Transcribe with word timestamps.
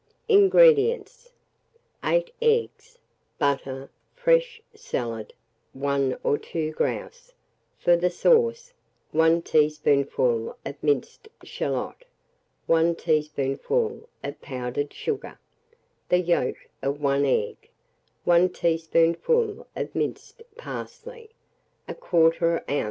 INGREDIENTS. 0.29 1.29
8 2.03 2.33
eggs, 2.41 2.97
butter, 3.37 3.91
fresh 4.15 4.59
salad, 4.73 5.31
1 5.73 6.17
or 6.23 6.39
2 6.39 6.71
grouse; 6.71 7.31
for 7.77 7.95
the 7.95 8.09
sauce, 8.09 8.73
1 9.11 9.43
teaspoonful 9.43 10.57
of 10.65 10.81
minced 10.81 11.27
shalot, 11.43 12.03
1 12.65 12.95
teaspoonful 12.95 14.09
of 14.23 14.41
pounded 14.41 14.91
sugar, 14.91 15.37
the 16.09 16.17
yolk 16.19 16.55
of 16.81 16.99
1 16.99 17.23
egg, 17.23 17.69
1 18.23 18.49
teaspoonful 18.49 19.67
of 19.75 19.93
minced 19.93 20.41
parsley, 20.57 21.29
1/4 21.87 22.63
oz. 22.67 22.79